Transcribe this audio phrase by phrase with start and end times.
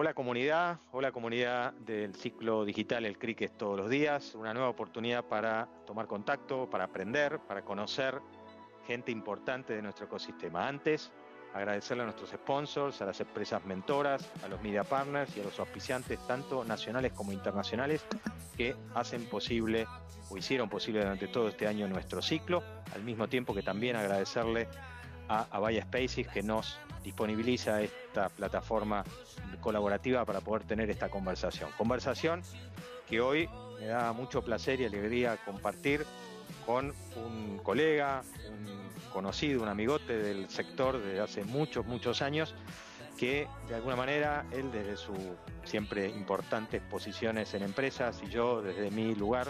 [0.00, 5.24] Hola comunidad, hola comunidad del ciclo digital El Cricket todos los días, una nueva oportunidad
[5.24, 8.20] para tomar contacto, para aprender, para conocer
[8.86, 10.68] gente importante de nuestro ecosistema.
[10.68, 11.10] Antes,
[11.52, 15.58] agradecerle a nuestros sponsors, a las empresas mentoras, a los media partners y a los
[15.58, 18.06] auspiciantes, tanto nacionales como internacionales,
[18.56, 19.88] que hacen posible
[20.30, 22.62] o hicieron posible durante todo este año nuestro ciclo,
[22.94, 24.68] al mismo tiempo que también agradecerle
[25.28, 29.04] a Avaya Spaces que nos disponibiliza esta plataforma
[29.60, 31.70] colaborativa para poder tener esta conversación.
[31.76, 32.42] Conversación
[33.08, 33.48] que hoy
[33.80, 36.04] me da mucho placer y alegría compartir
[36.66, 42.54] con un colega, un conocido, un amigote del sector de hace muchos, muchos años,
[43.16, 45.18] que de alguna manera él desde sus
[45.64, 49.48] siempre importantes posiciones en empresas y yo desde mi lugar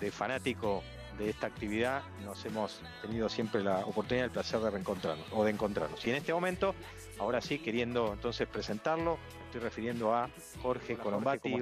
[0.00, 0.82] de fanático
[1.18, 5.44] de esta actividad nos hemos tenido siempre la oportunidad y el placer de reencontrarnos o
[5.44, 6.06] de encontrarnos.
[6.06, 6.74] Y en este momento,
[7.18, 10.30] ahora sí, queriendo entonces presentarlo, estoy refiriendo a
[10.62, 11.54] Jorge Colombati.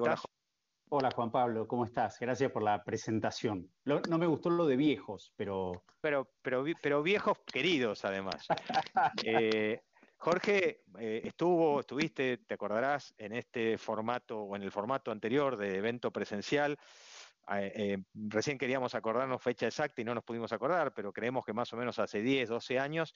[0.88, 2.16] Hola Juan Pablo, ¿cómo estás?
[2.20, 3.68] Gracias por la presentación.
[3.84, 5.82] no me gustó lo de viejos, pero...
[6.00, 8.46] Pero, pero, pero viejos queridos además.
[9.24, 9.80] Eh,
[10.18, 15.76] Jorge, eh, estuvo, estuviste, te acordarás, en este formato o en el formato anterior de
[15.76, 16.78] evento presencial.
[17.54, 21.72] Eh, recién queríamos acordarnos fecha exacta y no nos pudimos acordar, pero creemos que más
[21.72, 23.14] o menos hace 10, 12 años,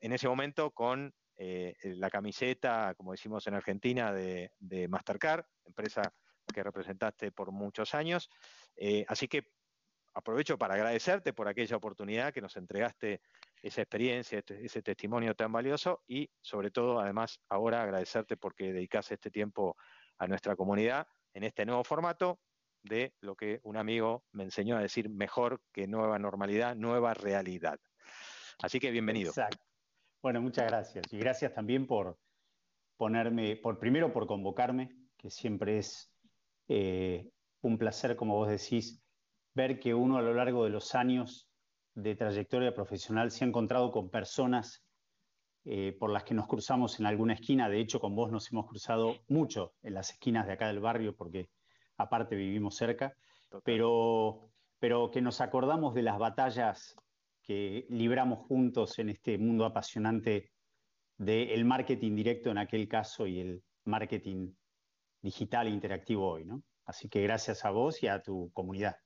[0.00, 6.14] en ese momento con la camiseta, como decimos en Argentina, de, de Mastercard, empresa
[6.52, 8.28] que representaste por muchos años.
[8.76, 9.52] Eh, así que
[10.14, 13.20] aprovecho para agradecerte por aquella oportunidad que nos entregaste
[13.62, 19.10] esa experiencia, este, ese testimonio tan valioso y sobre todo, además, ahora agradecerte porque dedicas
[19.10, 19.76] este tiempo
[20.18, 22.40] a nuestra comunidad en este nuevo formato
[22.84, 27.80] de lo que un amigo me enseñó a decir mejor que nueva normalidad, nueva realidad.
[28.62, 29.30] Así que bienvenido.
[29.30, 29.64] Exacto.
[30.22, 31.12] Bueno, muchas gracias.
[31.12, 32.18] Y gracias también por
[32.96, 36.12] ponerme, por primero por convocarme, que siempre es
[36.68, 37.30] eh,
[37.62, 39.02] un placer, como vos decís,
[39.54, 41.48] ver que uno a lo largo de los años
[41.94, 44.84] de trayectoria profesional se ha encontrado con personas
[45.64, 47.68] eh, por las que nos cruzamos en alguna esquina.
[47.68, 51.16] De hecho, con vos nos hemos cruzado mucho en las esquinas de acá del barrio,
[51.16, 51.48] porque
[51.96, 53.14] aparte vivimos cerca,
[53.64, 56.96] pero, pero que nos acordamos de las batallas
[57.42, 60.50] que libramos juntos en este mundo apasionante
[61.18, 64.52] del marketing directo en aquel caso y el marketing
[65.20, 66.62] digital e interactivo hoy, ¿no?
[66.86, 68.96] Así que gracias a vos y a tu comunidad.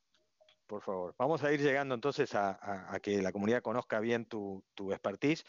[0.66, 1.14] Por favor.
[1.18, 5.44] Vamos a ir llegando entonces a, que la comunidad conozca bien tu, expertise,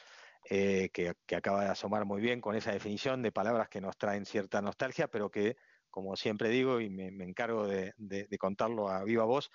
[0.49, 4.25] eh, que, acaba de asomar muy bien con esa definición de palabras que nos traen
[4.25, 5.57] cierta nostalgia, pero que,
[5.89, 7.93] como siempre digo, y me, encargo de,
[8.39, 9.49] contarlo a viva voz,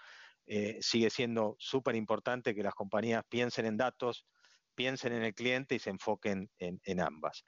[0.47, 4.27] eh, sigue siendo súper importante que las compañías piensen en datos,
[4.75, 7.45] piensen en el cliente y se enfoquen en ambas.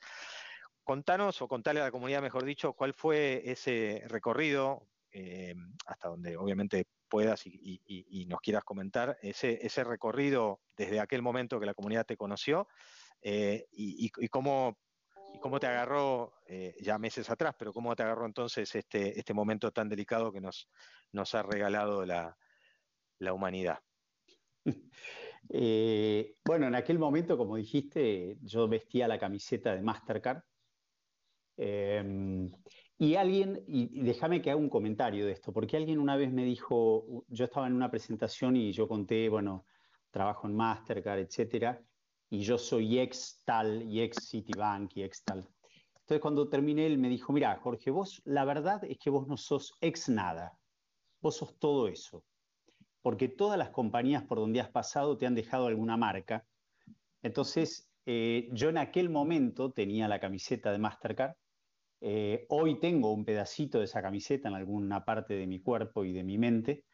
[0.86, 5.52] Contanos o contale a la comunidad, mejor dicho, cuál fue ese recorrido, eh,
[5.84, 11.74] hasta donde obviamente puedas y, nos quieras comentar, ese, recorrido desde aquel momento que la
[11.74, 12.68] comunidad te conoció
[13.20, 14.78] eh, y, cómo,
[15.40, 19.70] cómo te agarró, eh, ya meses atrás, pero cómo te agarró entonces este, este momento
[19.70, 20.68] tan delicado que nos,
[21.12, 22.36] nos ha regalado la,
[23.18, 23.78] la humanidad.
[26.44, 30.42] bueno, en aquel momento, como dijiste, yo vestía la camiseta de Mastercard
[31.56, 32.50] Em,
[32.98, 36.44] y alguien, y, déjame que haga un comentario de esto, porque alguien una vez me
[36.44, 39.66] dijo, yo estaba en una presentación y yo conté, bueno,
[40.10, 41.82] trabajo en Mastercard, etcétera,
[42.30, 45.48] y yo soy ex tal, y ex Citibank, y ex tal.
[45.94, 49.36] Entonces cuando terminé, él me dijo, mira, Jorge, vos, la verdad es que vos no
[49.36, 50.56] sos ex nada,
[51.20, 52.24] vos sos todo eso,
[53.02, 56.46] porque todas las compañías por donde has pasado te han dejado alguna marca.
[57.22, 61.34] Entonces, eh, yo en aquel momento tenía la camiseta de Mastercard,
[62.00, 66.12] eh, hoy tengo un pedacito de esa camiseta en alguna parte de mi cuerpo y
[66.12, 66.84] de mi mente.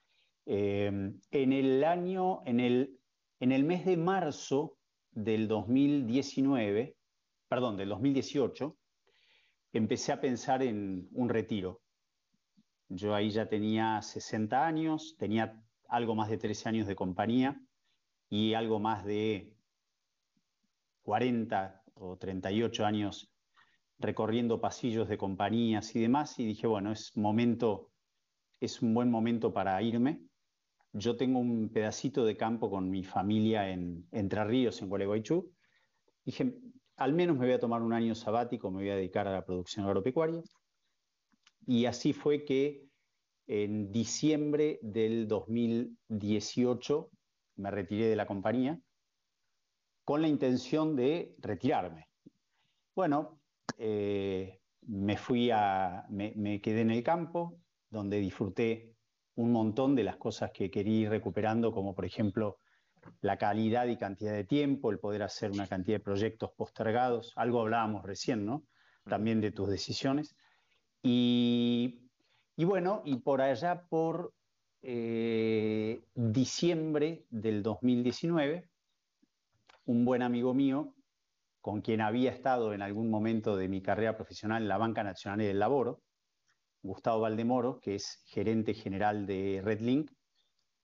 [0.46, 0.86] Eh,
[1.30, 2.98] en el año, en el,
[3.40, 4.78] en el mes de marzo
[5.12, 6.96] del 2019,
[7.48, 8.76] perdón, del 2018,
[9.72, 11.82] empecé a pensar en un retiro.
[12.88, 17.60] Yo ahí ya tenía 60 años, tenía algo más de 13 años de compañía
[18.28, 19.54] y algo más de
[21.02, 23.32] 40 o 38 años
[23.98, 27.90] recorriendo pasillos de compañías y demás, y dije, bueno, es momento,
[28.60, 30.20] es un buen momento para irme.
[30.92, 35.50] Yo tengo un pedacito de campo con mi familia en Entre Ríos, en Gualeguaychú.
[36.24, 36.54] Dije,
[36.96, 39.44] al menos me voy a tomar un año sabático, me voy a dedicar a la
[39.44, 40.42] producción agropecuaria.
[41.66, 42.84] Y así fue que
[43.46, 47.10] en diciembre del 2018
[47.56, 48.80] me retiré de la compañía
[50.04, 52.08] con la intención de retirarme.
[52.94, 53.40] Bueno,
[53.78, 58.91] eh, me fui a, me, quedé en el campo, donde disfruté
[59.34, 62.58] un montón de las cosas que quería ir recuperando, como por ejemplo
[63.20, 67.60] la calidad y cantidad de tiempo, el poder hacer una cantidad de proyectos postergados, algo
[67.60, 68.64] hablábamos recién, ¿no?
[69.04, 70.36] También de tus decisiones.
[71.02, 72.08] Y,
[72.58, 74.32] bueno, y por allá por
[74.82, 78.68] eh, diciembre del 2019,
[79.86, 80.94] un buen amigo mío,
[81.60, 85.38] con quien había estado en algún momento de mi carrera profesional en la Banca Nacional
[85.38, 86.02] del Laboro,
[86.82, 90.10] Gustavo Valdemoro, que es gerente general de RedLink,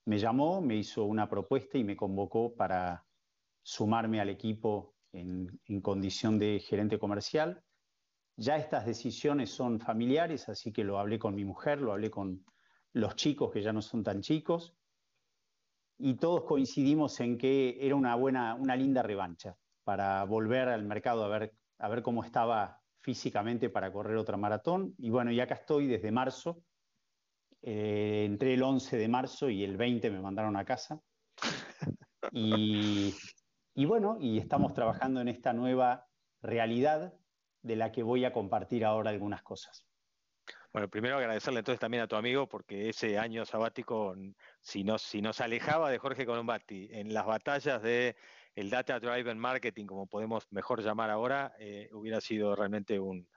[0.05, 3.05] me llamó, me hizo una propuesta y me convocó para
[3.61, 7.63] sumarme al equipo en, condición de gerente comercial.
[8.37, 12.45] Ya estas decisiones son familiares, así que lo hablé con mi mujer, lo hablé con
[12.93, 14.73] los chicos que ya no son tan chicos,
[15.97, 21.25] y todos coincidimos en que era una buena, una linda revancha para volver al mercado
[21.25, 24.95] a ver, a ver cómo estaba físicamente para correr otra maratón.
[24.97, 26.63] Y bueno, y acá estoy desde marzo,
[27.61, 31.01] eh, entré el 11 de marzo y el 20 me mandaron a casa.
[32.31, 33.15] Y,
[33.85, 36.05] bueno, y estamos trabajando en esta nueva
[36.41, 37.13] realidad
[37.61, 39.85] de la que voy a compartir ahora algunas cosas.
[40.71, 44.15] Bueno, primero agradecerle entonces también a tu amigo porque ese año sabático,
[44.59, 48.15] si nos, si nos alejaba de Jorge Colombati en las batallas de
[48.55, 53.27] el Data Driven Marketing, como podemos mejor llamar ahora, eh, hubiera sido realmente un,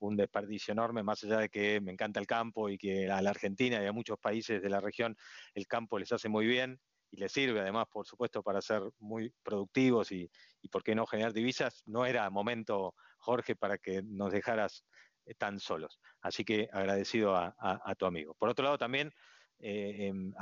[0.00, 3.30] un desperdicio enorme, más allá de que me encanta el campo y que a la
[3.30, 5.16] Argentina y a muchos países de la región
[5.54, 6.80] el campo les hace muy bien
[7.10, 10.30] y les sirve además, por supuesto, para ser muy productivos y,
[10.70, 14.84] por qué no generar divisas, no era momento, Jorge, para que nos dejaras
[15.26, 16.00] eh, tan solos.
[16.20, 18.34] Así que agradecido a, tu amigo.
[18.34, 19.12] Por otro lado, también
[19.58, 20.32] eh, em,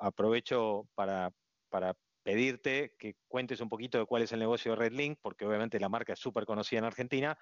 [0.00, 1.30] aprovecho para,
[1.68, 5.80] para pedirte que cuentes un poquito de cuál es el negocio de RedLink, porque obviamente
[5.80, 7.38] la marca es súper conocida en Argentina,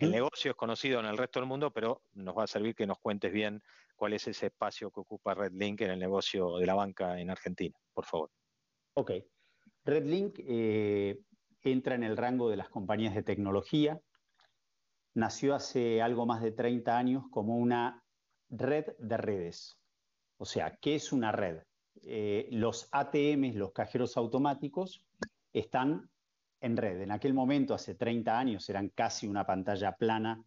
[0.00, 2.86] el negocio es conocido en el resto del mundo, pero nos va a servir que
[2.86, 3.62] nos cuentes bien
[3.94, 7.78] cuál es ese espacio que ocupa RedLink en el negocio de la banca en Argentina,
[7.94, 8.30] por favor.
[8.94, 9.12] Ok.
[9.84, 11.20] RedLink eh,
[11.62, 14.00] entra en el rango de las compañías de tecnología.
[15.14, 18.02] Nació hace algo más de 30 años como una
[18.50, 19.78] red de redes.
[20.38, 21.62] O sea, ¿qué es una red?
[22.02, 25.04] Eh, los ATMs, los cajeros automáticos,
[25.52, 26.10] están
[26.60, 27.00] en red.
[27.00, 30.42] En aquel momento, hace 30 años, eran casi una pantalla plana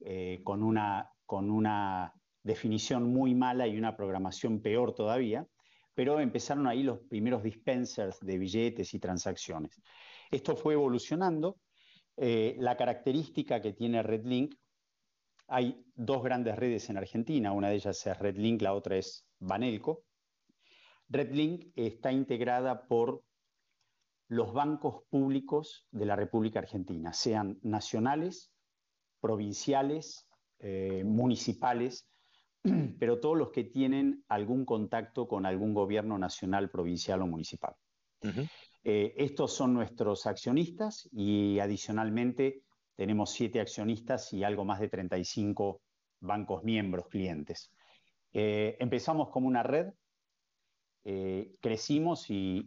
[0.00, 2.12] eh, con, una,
[2.42, 5.46] definición muy mala y una programación peor todavía,
[5.94, 9.80] pero empezaron ahí los primeros dispensers de billetes y transacciones.
[10.30, 11.56] Esto fue evolucionando.
[12.16, 14.54] Eh, la característica que tiene RedLink,
[15.48, 20.04] hay dos grandes redes en Argentina, una de ellas es RedLink, la otra es Banelco.
[21.08, 23.22] RedLink está integrada por
[24.28, 28.52] los bancos públicos de la República Argentina, sean nacionales,
[29.20, 30.26] provinciales,
[30.58, 32.08] eh, municipales,
[32.98, 37.74] pero todos los que tienen algún contacto con algún gobierno nacional, provincial o municipal.
[38.82, 42.62] Eh, estos son nuestros accionistas y adicionalmente
[42.96, 45.80] tenemos siete accionistas y algo más de 35
[46.20, 47.70] bancos miembros, clientes.
[48.32, 49.92] Eh, empezamos como una red
[51.04, 52.66] eh, crecimos y,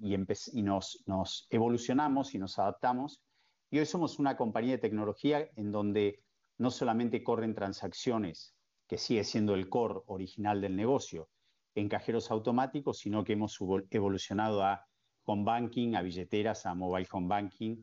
[0.53, 3.23] nos, evolucionamos y nos adaptamos.
[3.71, 6.23] Y hoy somos una compañía de tecnología en donde
[6.57, 8.55] no solamente corren transacciones,
[8.87, 11.29] que sigue siendo el core original del negocio,
[11.75, 13.59] en cajeros automáticos, sino que hemos
[13.91, 14.87] evolucionado a
[15.25, 17.75] home banking, a billeteras, a mobile home banking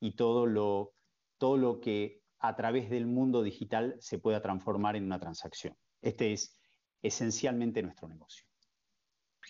[0.00, 0.92] y todo lo,
[1.38, 5.76] todo lo que a través del mundo digital se pueda transformar en una transacción.
[6.02, 6.58] Este es
[7.02, 8.47] esencialmente nuestro negocio.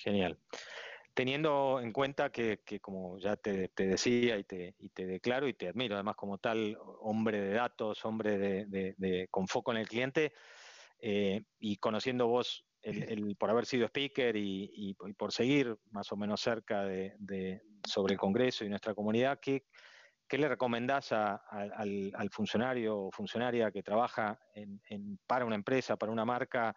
[0.02, 0.38] Genial.
[1.14, 6.14] Teniendo en cuenta que, como ya te, decía y te, declaro y te admiro, además
[6.14, 10.32] como tal hombre de datos, hombre de, con foco en el cliente,
[11.00, 16.40] eh, y conociendo vos el, por haber sido speaker y, por seguir más o menos
[16.40, 19.64] cerca de, sobre el Congreso y nuestra comunidad, ¿qué,
[20.28, 24.38] ¿Qué le recomendás al, funcionario o funcionaria que trabaja
[25.26, 26.76] para una empresa, para una marca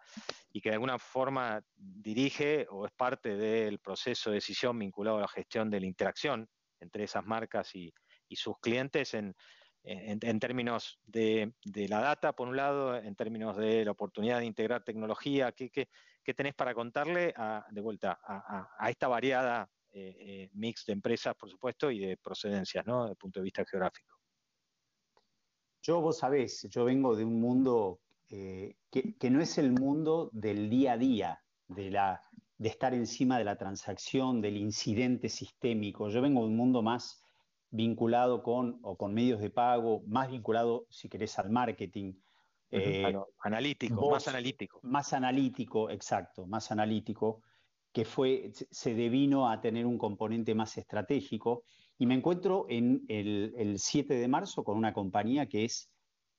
[0.53, 5.21] y que de alguna forma dirige o es parte del proceso de decisión vinculado a
[5.21, 6.47] la gestión de la interacción
[6.79, 7.93] entre esas marcas y,
[8.33, 9.35] sus clientes en,
[10.39, 11.53] términos de,
[11.89, 15.51] la data, por un lado, en términos de la oportunidad de integrar tecnología?
[15.51, 15.89] ¿Qué,
[16.33, 17.33] tenés para contarle
[17.69, 22.85] de vuelta a esta variada eh, eh, mix de empresas, por supuesto, y de procedencias,
[22.85, 23.01] ¿no?
[23.03, 24.17] Desde el punto de vista geográfico.
[25.81, 30.69] Yo, vos sabés, yo vengo de un mundo eh, que, no es el mundo del
[30.69, 32.21] día a día, de, la,
[32.57, 36.07] de estar encima de la transacción, del incidente sistémico.
[36.09, 37.21] Yo vengo de un mundo más
[37.71, 42.13] vinculado con, o con medios de pago, más vinculado, si querés, al marketing.
[42.69, 44.79] Eh, analítico, más analítico.
[44.83, 47.41] Más analítico, exacto, más analítico,
[47.93, 51.63] que fue, se devino a tener un componente más estratégico.
[51.97, 55.91] Y me encuentro en el, el 7 de marzo con una compañía que es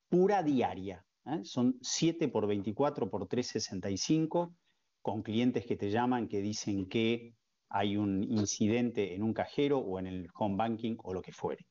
[0.08, 1.04] pura diaria.
[1.26, 1.40] ¿eh?
[1.44, 4.54] Son 7 por 24 por 365,
[5.00, 7.34] con clientes que te llaman, que dicen que
[7.68, 11.66] hay un incidente en un cajero o en el home banking o lo que fuere.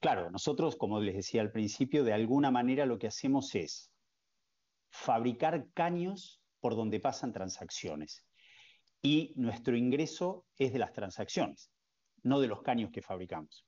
[0.00, 3.90] Claro, nosotros, como les decía al principio, de alguna manera lo que hacemos es
[4.90, 8.25] fabricar caños por donde pasan transacciones.
[9.02, 11.70] Y nuestro ingreso es de las transacciones,
[12.22, 13.66] no de los caños que fabricamos.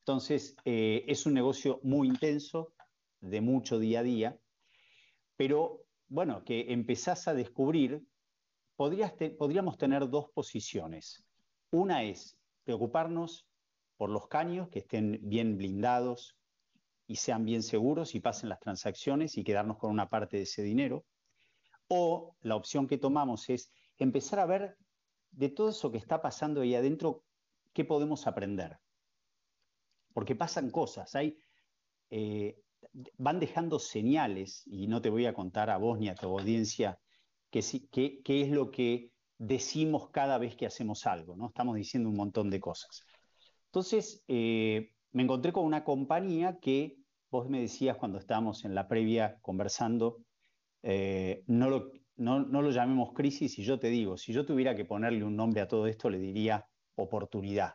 [0.00, 2.74] Entonces, eh, es un negocio muy intenso,
[3.20, 4.38] de mucho día a día,
[5.36, 8.02] pero bueno, que empezás a descubrir,
[8.76, 11.24] podríamos tener dos posiciones.
[11.70, 13.46] Una es preocuparnos
[13.96, 16.36] por los caños, que estén bien blindados
[17.06, 20.62] y sean bien seguros y pasen las transacciones y quedarnos con una parte de ese
[20.62, 21.04] dinero.
[21.88, 24.76] O la opción que tomamos es empezar a ver
[25.30, 27.24] de todo eso que está pasando ahí adentro,
[27.72, 28.78] qué podemos aprender.
[30.12, 31.36] Porque pasan cosas, hay,
[32.10, 32.58] eh,
[33.16, 36.98] van dejando señales, y no te voy a contar a vos ni a tu audiencia
[37.50, 37.60] qué
[38.26, 41.48] es lo que decimos cada vez que hacemos algo, ¿no?
[41.48, 43.04] Estamos diciendo un montón de cosas.
[43.66, 46.96] Entonces, eh, me encontré con una compañía que
[47.30, 50.18] vos me decías cuando estábamos en la previa conversando,
[50.82, 54.74] eh, no, lo, no, no lo llamemos crisis, y yo te digo, si yo tuviera
[54.74, 57.74] que ponerle un nombre a todo esto, le diría oportunidad.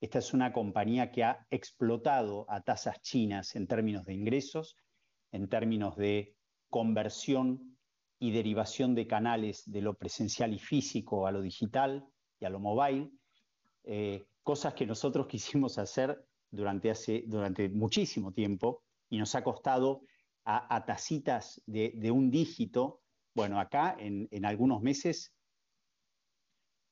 [0.00, 4.76] Esta es una compañía que ha explotado a tasas chinas en términos de ingresos,
[5.32, 6.36] en términos de
[6.68, 7.78] conversión
[8.18, 12.06] y derivación de canales de lo presencial y físico a lo digital
[12.38, 13.10] y a lo mobile,
[13.84, 20.02] eh, cosas que nosotros quisimos hacer durante, hace, durante muchísimo tiempo y nos ha costado
[20.44, 23.00] a, tacitas de, un dígito.
[23.34, 25.32] Bueno, acá en, algunos meses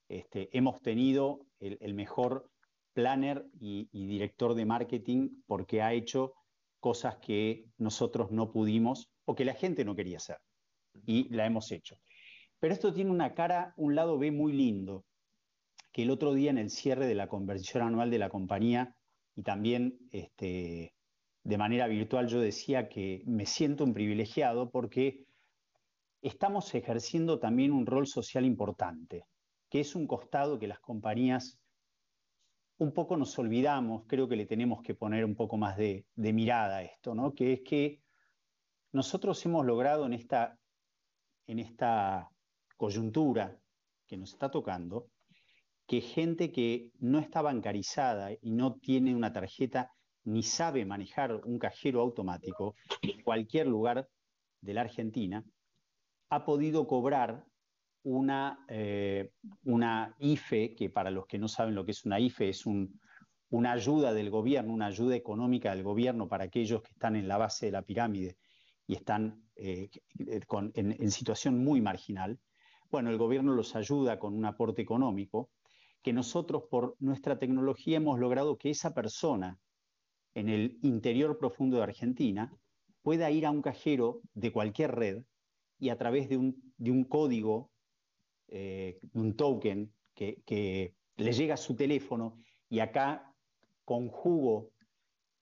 [0.08, 2.52] este, hemos tenido el mejor
[2.92, 6.34] planner y, director de marketing porque ha hecho
[6.80, 10.38] cosas que nosotros no pudimos o que la gente no quería hacer.
[11.06, 11.96] Y la hemos hecho.
[12.58, 15.04] Pero esto tiene una cara, un lado B muy lindo,
[15.92, 18.94] que el otro día en el cierre de la conversión anual de la compañía
[19.34, 20.94] y también este,
[21.44, 25.24] de manera virtual yo decía que me siento un privilegiado porque
[26.22, 29.26] estamos ejerciendo también un rol social importante,
[29.68, 31.58] que es un costado que las compañías
[32.78, 36.78] un poco nos olvidamos, creo que le tenemos que poner un poco más de, mirada
[36.78, 37.34] a esto, ¿no?
[37.34, 38.00] que es que
[38.92, 40.58] nosotros hemos logrado en esta,
[41.46, 42.28] en esta
[42.76, 43.56] coyuntura
[44.06, 45.08] que nos está tocando,
[45.86, 49.90] que gente que no está bancarizada y no tiene una tarjeta
[50.24, 54.08] ni sabe manejar un cajero automático en cualquier lugar
[54.60, 55.44] de la Argentina,
[56.32, 57.44] ha podido cobrar
[58.04, 59.34] una, eh,
[59.64, 63.72] una IFE, que para los que no saben lo que es una IFE, es una
[63.72, 67.66] ayuda del gobierno, una ayuda económica del gobierno para aquellos que están en la base
[67.66, 68.38] de la pirámide
[68.86, 69.90] y están eh,
[70.74, 72.40] en, en, situación muy marginal.
[72.90, 75.50] Bueno, el gobierno los ayuda con un aporte económico
[76.02, 79.58] que nosotros por nuestra tecnología hemos logrado que esa persona
[80.32, 82.56] en el interior profundo de Argentina
[83.02, 85.24] pueda ir a un cajero de cualquier red
[85.82, 87.72] y a través de un, de un código
[88.46, 92.38] eh, un token que, le llega a su teléfono
[92.70, 93.34] y acá
[93.84, 94.70] conjugo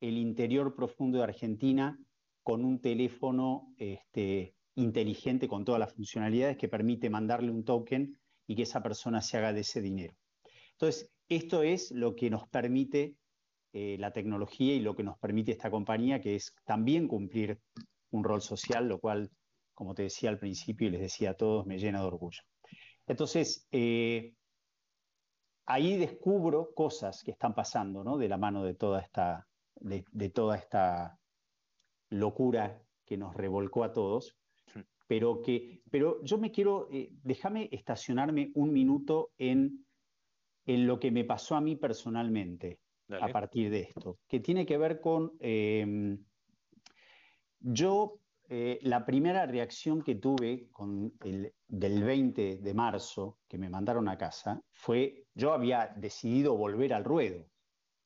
[0.01, 1.99] el interior profundo de Argentina
[2.43, 8.17] con un teléfono este, inteligente con todas las funcionalidades que permite mandarle un token
[8.47, 10.15] y que esa persona se haga de ese dinero.
[10.73, 13.15] Entonces, esto es lo que nos permite
[13.75, 17.61] eh, la tecnología y lo que nos permite esta compañía, que es también cumplir
[18.11, 19.31] un rol social, lo cual,
[19.81, 22.43] como te decía al principio y les decía a todos, me llena de orgullo.
[23.07, 24.35] Entonces, eh,
[25.65, 28.19] ahí descubro cosas que están pasando, ¿no?
[28.19, 31.19] De la mano de toda esta, de, toda esta
[32.11, 34.37] locura que nos revolcó a todos.
[35.07, 39.87] Pero, que, pero yo me quiero, eh, déjame estacionarme un minuto en,
[40.67, 42.81] en, lo que me pasó a mí personalmente
[43.19, 46.19] a partir de esto, que tiene que ver con, eh,
[47.61, 48.20] yo
[48.53, 54.09] eh, la primera reacción que tuve con el, del 20 de marzo, que me mandaron
[54.09, 57.47] a casa, fue, yo había decidido volver al ruedo,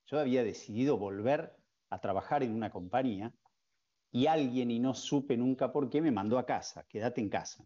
[0.04, 1.56] yo había decidido volver
[1.88, 3.32] a trabajar en una compañía
[4.12, 7.64] y alguien, y no supe nunca por qué, me mandó a casa, quédate en casa.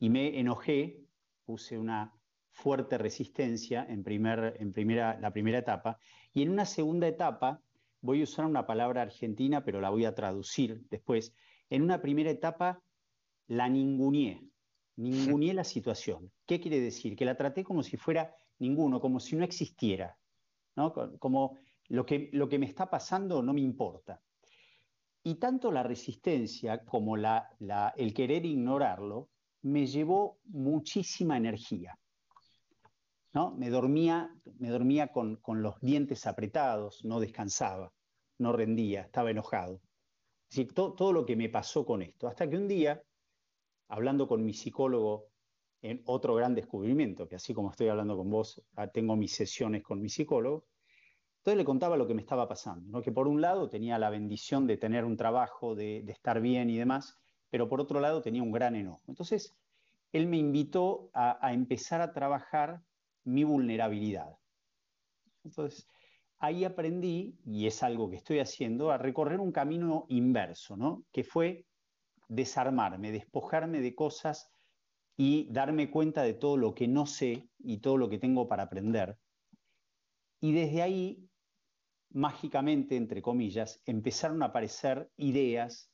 [0.00, 1.06] Y me enojé,
[1.44, 2.12] puse una
[2.50, 5.96] fuerte resistencia en, primer, en primera, la primera etapa,
[6.34, 7.62] y en una segunda etapa
[8.00, 11.32] voy a usar una palabra argentina, pero la voy a traducir después.
[11.70, 12.82] En una primera etapa,
[13.48, 14.42] la ninguneé,
[14.96, 16.30] ninguneé la situación.
[16.46, 17.16] ¿Qué quiere decir?
[17.16, 20.16] Que la traté como si fuera ninguno, como si no existiera,
[20.76, 20.92] ¿no?
[21.18, 21.58] Como
[21.88, 24.20] lo que, lo que me está pasando no me importa.
[25.22, 27.50] Y tanto la resistencia como la,
[27.96, 29.28] el querer ignorarlo
[29.62, 31.98] me llevó muchísima energía.
[33.34, 33.50] ¿no?
[33.52, 37.92] Me dormía, me dormía con, con, los dientes apretados, no descansaba,
[38.38, 39.80] no rendía, estaba enojado.
[40.48, 42.26] Decir, todo lo que me pasó con esto.
[42.26, 43.02] Hasta que un día,
[43.88, 45.26] hablando con mi psicólogo
[45.82, 49.82] en otro gran descubrimiento, que así como estoy hablando con vos, ah, tengo mis sesiones
[49.82, 50.66] con mi psicólogo,
[51.38, 53.02] entonces le contaba lo que me estaba pasando, ¿no?
[53.02, 56.76] que por un lado tenía la bendición de tener un trabajo, de, estar bien y
[56.76, 57.16] demás,
[57.48, 59.02] pero por otro lado tenía un gran enojo.
[59.06, 59.56] Entonces,
[60.12, 62.82] él me invitó a, empezar a trabajar
[63.24, 64.36] mi vulnerabilidad.
[65.44, 65.86] Entonces,
[66.38, 71.04] ahí aprendí, y es algo que estoy haciendo, a recorrer un camino inverso, ¿no?
[71.12, 71.66] que fue
[72.28, 74.50] desarmarme, despojarme de cosas
[75.16, 78.64] y darme cuenta de todo lo que no sé y todo lo que tengo para
[78.64, 79.18] aprender.
[80.40, 81.28] Y desde ahí
[82.10, 85.90] mágicamente, entre comillas, empezaron a aparecer ideas,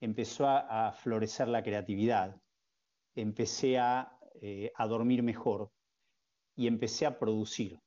[0.00, 2.40] empezó a, florecer la creatividad,
[3.14, 3.76] empecé
[4.40, 5.70] eh, a, dormir mejor
[6.56, 7.80] y empecé a producir.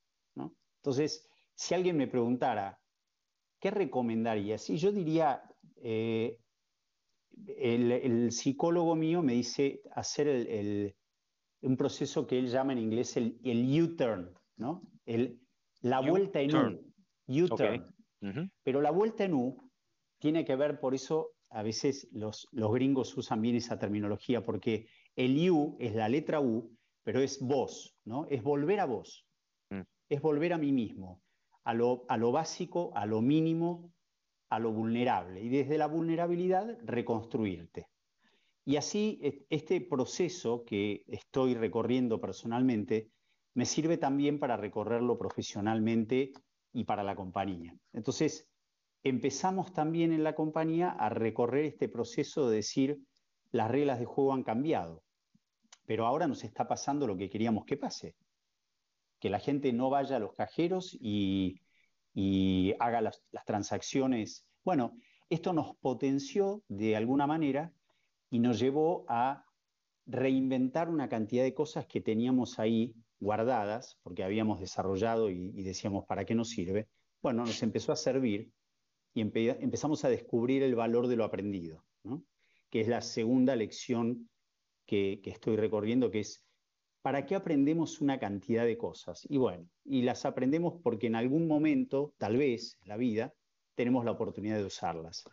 [0.82, 1.27] Entonces,
[1.58, 2.80] si alguien me preguntara,
[3.60, 4.70] ¿qué recomendarías?
[4.70, 5.42] Y yo diría,
[5.78, 6.38] eh,
[7.58, 10.94] el, psicólogo mío me dice hacer
[11.62, 14.84] un proceso que él llama en inglés el, U-turn, ¿no?
[15.82, 16.94] la vuelta en U.
[17.28, 17.96] U-turn.
[18.64, 19.58] Pero la vuelta en U
[20.20, 24.88] tiene que ver, por eso a veces los, los, gringos usan bien esa terminología, porque
[25.16, 26.72] el U es la letra U,
[27.04, 28.28] pero es vos, ¿no?
[28.30, 29.26] Es volver a vos,
[29.72, 29.82] mm.
[30.10, 31.22] es volver a mí mismo,
[31.68, 33.92] a lo, básico, a lo mínimo,
[34.50, 37.90] a lo vulnerable, y desde la vulnerabilidad reconstruirte.
[38.64, 39.20] Y así
[39.50, 43.10] este proceso que estoy recorriendo personalmente
[43.54, 46.32] me sirve también para recorrerlo profesionalmente
[46.72, 47.76] y para la compañía.
[47.92, 48.48] Entonces,
[49.04, 53.02] empezamos también en la compañía a recorrer este proceso de decir,
[53.52, 55.04] las reglas de juego han cambiado,
[55.86, 58.16] pero ahora nos está pasando lo que queríamos que pase,
[59.20, 61.62] que la gente no vaya a los cajeros y,
[62.80, 64.46] haga las, transacciones.
[64.64, 64.98] Bueno,
[65.30, 67.72] esto nos potenció de alguna manera
[68.30, 69.46] y nos llevó a
[70.06, 76.26] reinventar una cantidad de cosas que teníamos ahí guardadas, porque habíamos desarrollado y, decíamos, ¿para
[76.26, 76.88] qué nos sirve?
[77.22, 78.52] Bueno, nos empezó a servir
[79.14, 81.84] y empezamos a descubrir el valor de lo aprendido,
[82.70, 84.30] que es la segunda lección
[84.86, 86.44] que, estoy recorriendo, que es,
[87.02, 89.26] ¿para qué aprendemos una cantidad de cosas?
[89.30, 93.34] Y bueno, y las aprendemos porque en algún momento, tal vez en la vida,
[93.76, 95.24] tenemos la oportunidad de usarlas.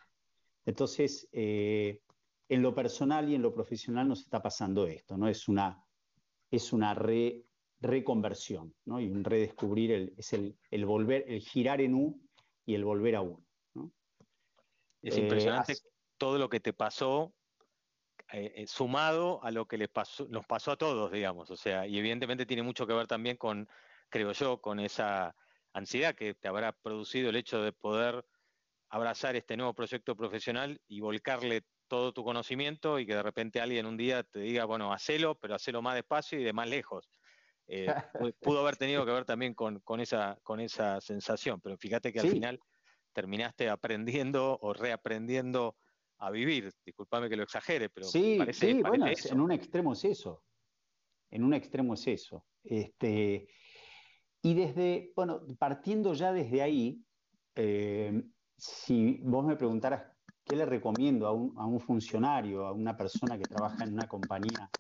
[0.67, 2.01] Entonces, eh,
[2.49, 5.29] en lo personal y en lo profesional nos está pasando esto, ¿no?
[5.29, 5.83] Es una,
[6.51, 7.45] es una re,
[7.81, 9.01] reconversión, ¿no?
[9.01, 12.21] Y un redescubrir el, es el, volver, el girar en U
[12.67, 13.45] y el volver a uno.
[15.03, 15.77] Es impresionante eh,
[16.17, 17.35] todo lo que te pasó
[18.37, 21.53] eh, eh, sumado a lo que les pasó, nos pasó a todos, digamos.
[21.53, 23.69] O sea, y evidentemente tiene mucho que ver también con,
[24.09, 25.37] creo yo, con esa
[25.73, 28.27] ansiedad que te habrá producido el hecho de poder
[28.89, 33.87] abrazar este nuevo proyecto profesional y volcarle todo tu conocimiento y que de repente alguien
[33.87, 37.09] un día te diga, bueno, hacelo, pero hacelo más despacio y de más lejos.
[37.69, 37.87] Eh,
[38.43, 42.31] pudo haber tenido que ver también con, esa, con esa sensación, pero fíjate que al
[42.31, 42.61] final
[43.13, 45.77] terminaste aprendiendo o reaprendiendo
[46.19, 46.71] a vivir.
[46.85, 50.43] Disculpame que lo exagere, pero sí, parece, sí, bueno, en un extremo es eso.
[51.31, 52.47] En un extremo es eso.
[52.63, 53.49] Este,
[54.43, 57.03] y desde, bueno, partiendo ya desde ahí,
[57.55, 58.23] eh,
[58.57, 60.13] si vos me preguntaras
[60.45, 64.07] qué le recomiendo a un, a un funcionario, a una persona que trabaja en una
[64.07, 64.71] compañía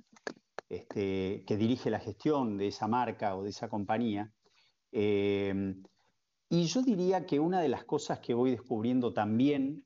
[0.68, 4.32] este, que dirige la gestión de esa marca o de esa compañía.
[4.92, 5.74] Eh,
[6.48, 9.84] y yo diría que una de las cosas que voy descubriendo también,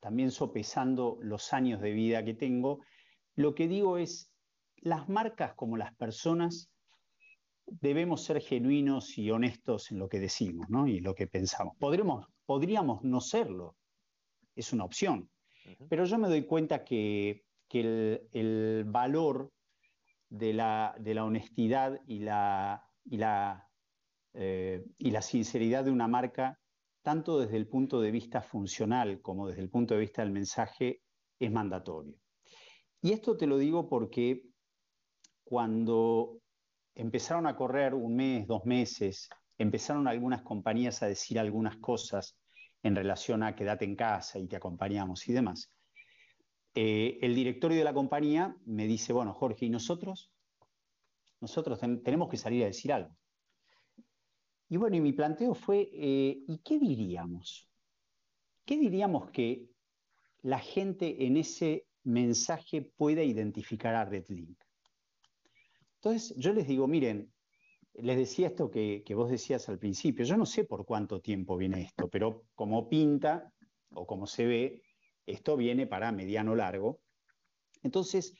[0.00, 2.80] también sopesando los años de vida que tengo,
[3.34, 4.32] lo que digo es,
[4.76, 6.70] las marcas como las personas
[7.66, 10.86] debemos ser genuinos y honestos en lo que decimos ¿no?
[10.86, 11.76] y lo que pensamos.
[11.78, 13.76] Podremos, podríamos no serlo,
[14.54, 15.30] es una opción,
[15.88, 19.52] pero yo me doy cuenta que, el, el, valor
[20.30, 22.82] de la, honestidad y la,
[24.34, 26.58] eh, y, la, sinceridad de una marca,
[27.08, 31.00] tanto desde el punto de vista funcional como desde el punto de vista del mensaje,
[31.38, 32.14] es mandatorio.
[33.00, 34.42] Y esto te lo digo porque
[35.42, 36.42] cuando
[36.94, 42.36] empezaron a correr un mes, dos meses, empezaron algunas compañías a decir algunas cosas
[42.82, 45.72] en relación a quédate en casa y te acompañamos y demás.
[46.74, 50.30] Eh, el directorio de la compañía me dice, bueno, Jorge, ¿y nosotros?
[51.40, 53.16] Nosotros tenemos que salir a decir algo.
[54.68, 57.68] Y bueno, y mi planteo fue, eh, ¿y qué diríamos?
[58.64, 59.66] ¿Qué diríamos que
[60.42, 64.58] la gente en ese mensaje pueda identificar a RedLink?
[65.94, 67.32] Entonces, yo les digo, miren,
[67.94, 71.56] les decía esto que, que, vos decías al principio, yo no sé por cuánto tiempo
[71.56, 73.52] viene esto, pero como pinta
[73.90, 74.82] o como se ve,
[75.26, 77.00] esto viene para mediano largo.
[77.82, 78.34] Entonces,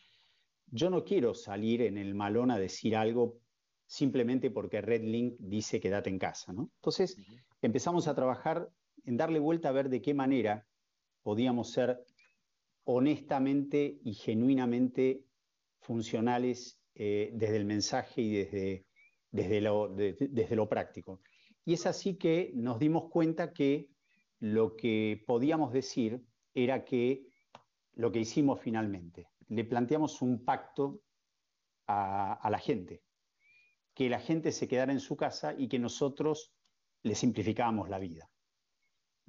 [0.67, 3.41] yo no quiero salir en el malón a decir algo
[3.89, 6.53] simplemente porque RedLink dice quédate en casa.
[6.53, 6.71] ¿no?
[6.77, 7.17] Entonces
[7.63, 8.71] empezamos a trabajar
[9.05, 10.67] en darle vuelta a ver de qué manera
[11.23, 12.05] podíamos ser
[12.85, 15.25] honestamente y genuinamente
[15.81, 18.87] funcionales eh, desde el mensaje y desde,
[19.31, 21.21] desde, lo, desde lo práctico.
[21.65, 23.89] Y es así que nos dimos cuenta que
[24.39, 26.23] lo que podíamos decir
[26.55, 27.27] era que
[27.95, 31.01] lo que hicimos finalmente, le planteamos un pacto
[31.87, 33.03] a, la gente,
[33.99, 36.53] que la gente se quedara en su casa y que nosotros
[37.03, 38.31] le simplificábamos la vida.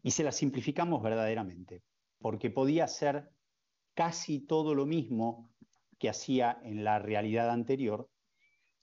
[0.03, 1.81] Y se la simplificamos verdaderamente,
[2.19, 3.31] porque podía ser
[3.95, 5.49] casi todo lo mismo
[5.97, 8.11] que hacía en la realidad anterior,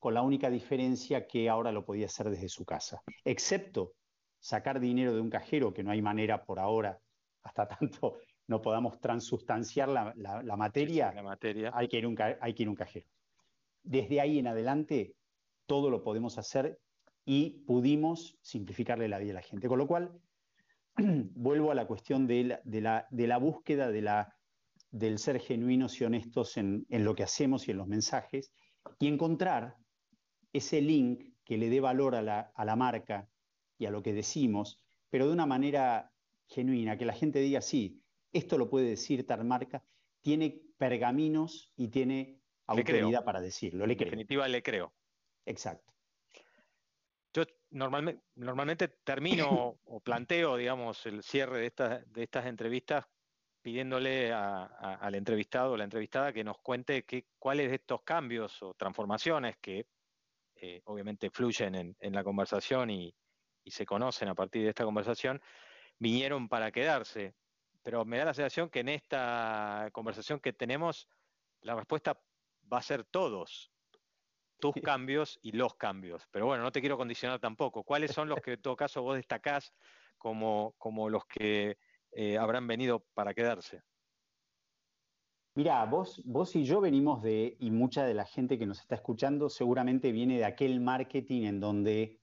[0.01, 3.92] con la única diferencia que ahora lo podía hacer desde su casa, excepto
[4.40, 6.99] sacar dinero de un cajero, que no hay manera por ahora,
[7.44, 8.18] hasta tanto
[8.49, 11.70] no podamos transustanciar la, materia, la materia.
[11.72, 13.07] Hay, que ir un, hay que ir un cajero.
[13.85, 15.14] Desde ahí en adelante,
[15.66, 16.79] todo lo podemos hacer
[17.24, 19.68] y pudimos simplificarle la vida a la gente.
[19.68, 20.12] Con lo cual,
[20.96, 24.35] vuelvo a la cuestión de la, de la, de la búsqueda de la,
[24.90, 28.52] del ser genuinos y honestos en, en, lo que hacemos y en los mensajes
[28.98, 29.76] y encontrar
[30.52, 33.29] ese link que le dé valor a la, a la marca
[33.79, 36.12] y a lo que decimos, pero de una manera
[36.48, 38.00] genuina, que la gente diga, sí,
[38.33, 39.85] esto lo puede decir tal marca,
[40.22, 43.85] tiene pergaminos y tiene autoridad para decirlo.
[43.85, 44.92] en definitiva, le creo.
[45.47, 45.95] Exacto.
[47.33, 53.07] Yo normalmente, normalmente termino o planteo, digamos, el cierre de, de estas entrevistas
[53.67, 57.05] pidiéndole al entrevistado o la entrevistada que nos cuente
[57.37, 59.89] cuáles de estos cambios o transformaciones que
[60.55, 63.13] eh, obviamente fluyen en, la conversación y,
[63.67, 65.43] se conocen a partir de esta conversación,
[65.99, 67.35] vinieron para quedarse
[67.83, 71.09] pero me da la sensación que en esta conversación que tenemos,
[71.61, 72.21] la respuesta
[72.73, 73.71] va a ser todos,
[74.59, 76.27] tus cambios y los cambios.
[76.31, 77.83] Pero bueno, no te quiero condicionar tampoco.
[77.85, 79.73] ¿Cuáles son los que en todo caso vos destacás
[80.19, 81.79] como, como los que
[82.12, 83.83] eh, habrán venido para quedarse?
[85.55, 88.95] Mira, vos, vos y yo venimos de, y mucha de la gente que nos está
[88.95, 92.21] escuchando seguramente viene de aquel marketing en donde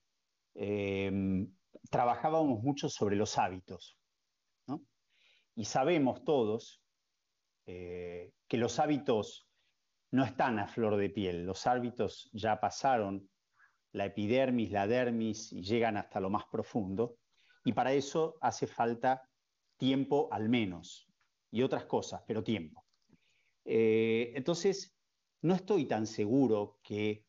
[0.53, 1.47] eh,
[1.89, 3.97] trabajábamos mucho sobre los hábitos
[5.55, 6.81] y sabemos todos
[7.65, 9.47] eh, que los hábitos
[10.13, 13.27] no están a flor de piel, los hábitos ya pasaron
[13.93, 17.17] la epidermis, la dermis y llegan hasta lo más profundo,
[17.65, 19.27] y para eso hace falta
[19.75, 21.07] tiempo al menos,
[21.49, 22.85] y otras cosas, pero tiempo.
[23.65, 24.95] Eh, entonces,
[25.41, 27.25] no estoy tan seguro que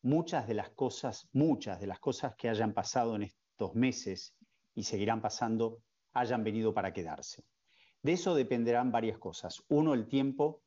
[0.00, 4.34] muchas de las cosas, muchas de las cosas que hayan pasado en estos meses
[4.74, 5.82] y seguirán pasando,
[6.14, 7.44] hayan venido para quedarse.
[8.00, 9.62] De eso dependerán varias cosas.
[9.68, 10.63] Uno, el tiempo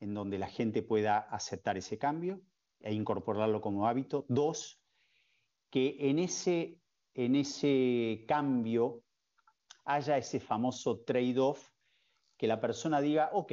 [0.00, 2.40] en donde la gente pueda aceptar ese cambio
[2.80, 4.26] e incorporarlo como hábito.
[4.28, 4.80] Dos,
[5.70, 6.80] que en ese,
[7.14, 9.02] en ese cambio
[9.84, 11.70] haya ese famoso trade-off,
[12.36, 13.52] que la persona diga, ok,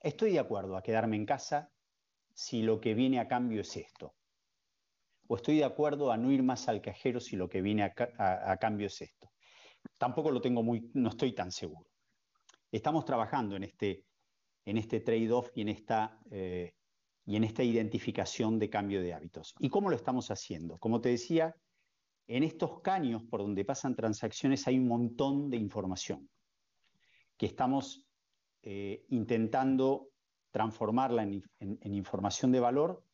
[0.00, 1.70] estoy de acuerdo a quedarme en casa
[2.34, 4.14] si lo que viene a cambio es esto.
[5.28, 8.56] O estoy de acuerdo a no ir más al cajero si lo que viene a
[8.58, 9.32] cambio es esto
[9.98, 11.88] tampoco lo tengo muy, no estoy tan seguro.
[12.70, 14.04] Estamos trabajando en este,
[14.64, 16.74] en este trade-off y, en esta, eh,
[17.24, 19.54] y en esta identificación de cambio de hábitos.
[19.58, 20.78] ¿Y cómo lo estamos haciendo?
[20.78, 21.54] Como te decía,
[22.26, 26.28] en estos caños por donde pasan transacciones hay un montón de información
[27.36, 28.06] que estamos
[28.62, 30.08] eh, intentando
[30.52, 31.42] transformarla en,
[31.82, 33.04] información de valor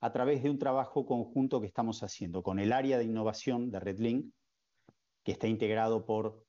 [0.00, 3.78] a través de un trabajo conjunto que estamos haciendo con el área de innovación de
[3.78, 4.32] RedLink,
[5.22, 6.44] que está integrado por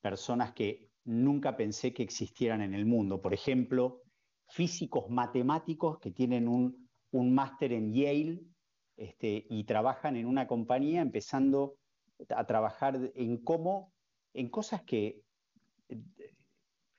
[0.00, 3.22] personas que nunca pensé que existieran en el mundo.
[3.22, 4.02] Por ejemplo,
[4.48, 8.42] físicos matemáticos que tienen un, máster en Yale
[8.98, 11.78] este, y trabajan en una compañía empezando
[12.28, 13.94] a trabajar en cómo,
[14.34, 15.22] en cosas que,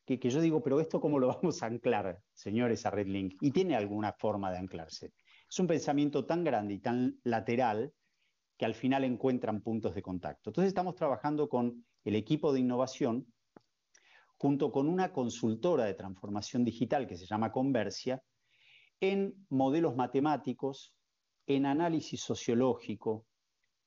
[0.06, 3.36] que, yo digo, pero esto cómo lo vamos a anclar, señores, a RedLink.
[3.42, 5.14] Y tiene alguna forma de anclarse.
[5.48, 7.94] Es un pensamiento tan grande y tan lateral
[8.58, 10.50] que al final encuentran puntos de contacto.
[10.50, 13.32] Entonces estamos trabajando con el equipo de innovación,
[14.38, 18.22] junto con una consultora de transformación digital que se llama Conversia,
[19.00, 20.96] en modelos matemáticos,
[21.48, 23.26] en análisis sociológico,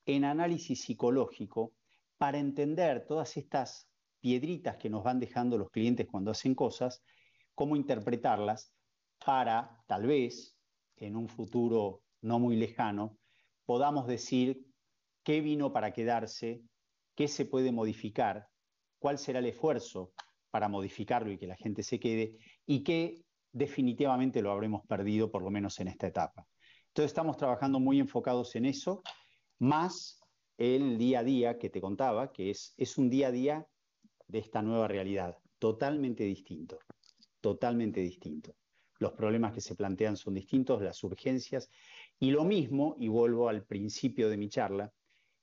[0.05, 1.73] en análisis psicológico,
[2.17, 3.87] para entender todas estas
[4.19, 7.03] piedritas que nos van dejando los clientes cuando hacen cosas,
[7.55, 8.73] cómo interpretarlas
[9.25, 10.57] para, tal vez,
[10.97, 13.17] en un futuro no muy lejano,
[13.65, 14.65] podamos decir
[15.23, 16.61] qué vino para quedarse,
[17.15, 18.47] qué se puede modificar,
[18.99, 20.13] cuál será el esfuerzo
[20.51, 25.41] para modificarlo y que la gente se quede, y qué definitivamente lo habremos perdido, por
[25.41, 26.45] lo menos en esta etapa.
[26.87, 29.01] Entonces estamos trabajando muy enfocados en eso,
[29.59, 30.19] más
[30.57, 33.67] el día a día que te contaba, que es, es un día a día
[34.27, 36.79] de esta nueva realidad, totalmente distinto,
[37.39, 38.55] totalmente distinto.
[38.99, 41.69] Los problemas que se plantean son distintos, las urgencias,
[42.19, 44.93] y lo mismo, y vuelvo al principio de mi charla,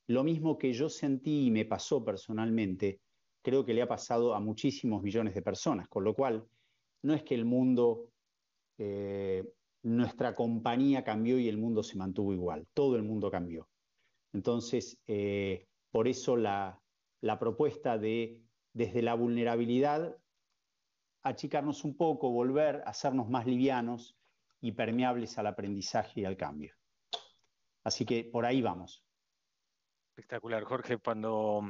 [0.07, 3.01] lo mismo que yo sentí y me pasó personalmente,
[3.49, 6.47] creo que le ha pasado a muchísimos millones de personas, con lo cual
[7.03, 8.11] no es que el mundo,
[8.77, 9.43] eh,
[9.83, 13.67] nuestra compañía cambió y el mundo se mantuvo igual, todo el mundo cambió.
[14.35, 16.79] Entonces, eh, por eso la,
[17.41, 18.43] propuesta de
[18.75, 20.15] desde la vulnerabilidad
[21.23, 24.15] achicarnos un poco, volver a hacernos más livianos
[24.61, 26.75] y permeables al aprendizaje y al cambio.
[27.83, 29.03] Así que por ahí vamos.
[30.11, 30.99] Espectacular, Jorge.
[30.99, 31.63] Cuando,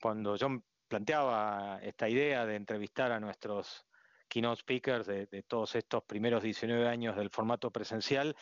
[0.00, 0.48] cuando yo
[0.92, 3.86] planteaba esta idea de entrevistar a nuestros
[4.28, 8.36] keynote speakers de, todos estos primeros 19 años del formato presencial,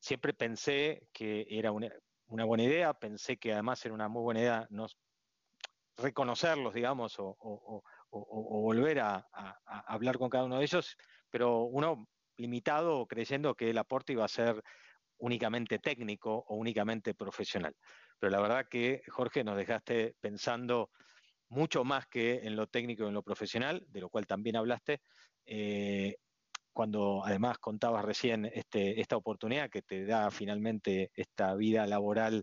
[0.00, 1.92] siempre pensé que era una,
[2.26, 4.98] buena idea, pensé que además era una muy buena idea nos,
[5.96, 9.28] reconocerlos, digamos, o, volver a,
[9.86, 10.96] hablar con cada uno de ellos,
[11.30, 14.60] pero uno limitado creyendo que el aporte iba a ser
[15.18, 17.76] únicamente técnico o únicamente profesional.
[18.18, 20.90] Pero la verdad que, Jorge, nos dejaste pensando
[21.48, 25.00] mucho más que en lo técnico y en lo profesional, de lo cual también hablaste,
[25.46, 26.16] eh,
[26.72, 32.42] cuando además contabas recién este, esta oportunidad que te da finalmente esta vida laboral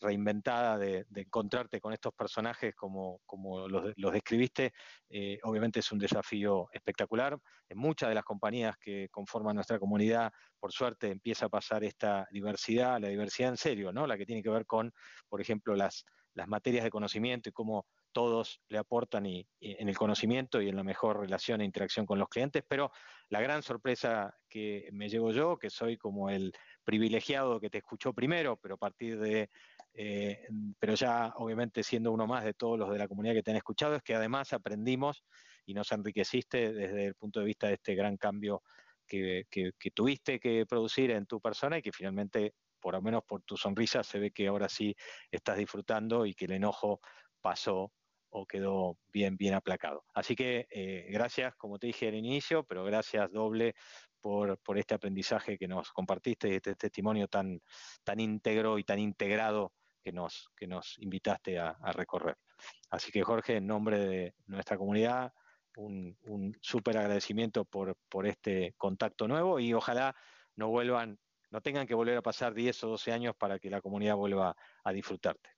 [0.00, 4.72] reinventada de, encontrarte con estos personajes como, como los, describiste,
[5.08, 7.38] eh, obviamente es un desafío espectacular.
[7.68, 12.26] En muchas de las compañías que conforman nuestra comunidad, por suerte, empieza a pasar esta
[12.30, 14.06] diversidad, la diversidad en serio, ¿no?
[14.06, 14.92] La que tiene que ver con,
[15.28, 19.96] por ejemplo, las, las materias de conocimiento y cómo todos le aportan y, en el
[19.96, 22.90] conocimiento y en la mejor relación e interacción con los clientes, pero
[23.28, 26.52] la gran sorpresa que me llevo yo, que soy como el
[26.84, 29.50] privilegiado que te escuchó primero, pero a partir de,
[29.94, 30.46] eh,
[30.78, 33.56] pero ya obviamente siendo uno más de todos los de la comunidad que te han
[33.56, 35.24] escuchado, es que además aprendimos
[35.66, 38.62] y nos enriqueciste desde el punto de vista de este gran cambio
[39.06, 43.42] que, que tuviste que producir en tu persona y que finalmente por lo menos por
[43.42, 44.94] tu sonrisa se ve que ahora sí
[45.30, 47.00] estás disfrutando y que el enojo
[47.40, 47.92] pasó
[48.30, 50.04] o quedó bien, bien aplacado.
[50.14, 53.74] Así que eh, gracias, como te dije al inicio, pero gracias doble
[54.20, 57.60] por, por este aprendizaje que nos compartiste, este testimonio tan,
[58.04, 62.36] tan íntegro y tan integrado que nos, que nos invitaste a, recorrer.
[62.90, 65.32] Así que Jorge, en nombre de nuestra comunidad,
[65.76, 70.14] un, un súper agradecimiento por, por este contacto nuevo y ojalá
[70.56, 71.18] no vuelvan,
[71.50, 74.56] no tengan que volver a pasar 10 o 12 años para que la comunidad vuelva
[74.82, 75.50] a disfrutarte.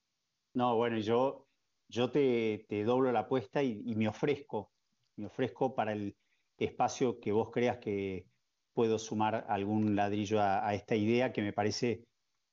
[0.52, 1.46] No, bueno, yo
[1.90, 4.70] yo te, doblo la apuesta y, me ofrezco,
[5.16, 5.28] me
[5.74, 6.16] para el
[6.56, 8.26] espacio que vos creas que
[8.72, 12.04] puedo sumar algún ladrillo a, esta idea que me parece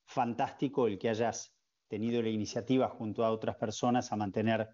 [0.05, 1.53] fantástico el que hayas
[1.87, 4.69] tenido la iniciativa junto a otras personas a mantener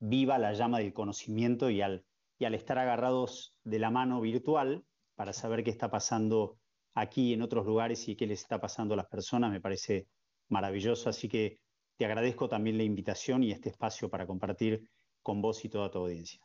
[0.00, 2.04] viva la llama del conocimiento y al,
[2.38, 6.58] y al estar agarrados de la mano virtual para saber qué está pasando
[6.94, 10.08] aquí en otros lugares y qué les está pasando a las personas, me parece
[10.48, 11.08] maravilloso.
[11.08, 11.60] Así que
[12.00, 14.88] te agradezco también la invitación y este espacio para compartir
[15.22, 16.40] con vos y toda tu audiencia.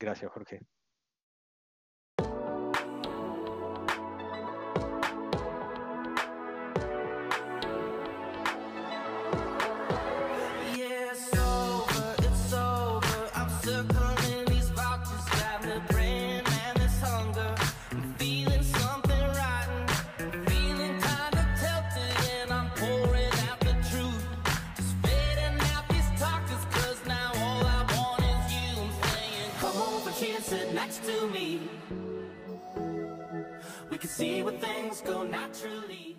[0.00, 0.62] Gracias, Jorge.
[34.12, 36.16] See where things go naturally.